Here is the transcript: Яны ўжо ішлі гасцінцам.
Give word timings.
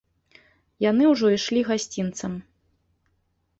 Яны 0.85 1.03
ўжо 1.11 1.25
ішлі 1.37 1.61
гасцінцам. 1.69 2.33